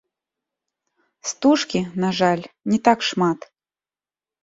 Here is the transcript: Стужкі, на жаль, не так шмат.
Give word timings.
Стужкі, 1.33 1.79
на 2.07 2.13
жаль, 2.23 2.43
не 2.75 2.83
так 2.91 2.99
шмат. 3.13 3.39